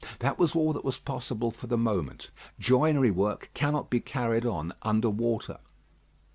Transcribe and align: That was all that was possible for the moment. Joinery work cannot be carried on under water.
That 0.17 0.39
was 0.39 0.55
all 0.55 0.73
that 0.73 0.83
was 0.83 0.97
possible 0.97 1.51
for 1.51 1.67
the 1.67 1.77
moment. 1.77 2.31
Joinery 2.59 3.11
work 3.11 3.51
cannot 3.53 3.91
be 3.91 3.99
carried 3.99 4.47
on 4.47 4.73
under 4.81 5.11
water. 5.11 5.59